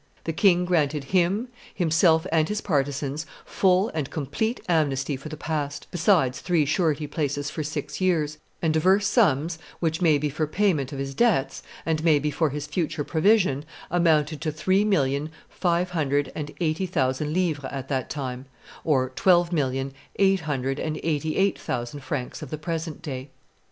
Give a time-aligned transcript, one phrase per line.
[0.23, 5.85] The king granted him, himself and his partisans, full and complete amnesty for the past,
[5.91, 10.91] besides three surety places for six years, and divers sums, which, may be for payment
[10.91, 15.91] of his debts, and may be for his future provision, amounted to three million five
[15.91, 18.47] hundred and eighty thousand livres at that time
[19.13, 23.29] (twelve million eight hundred and eighty eight thousand francs of the present day).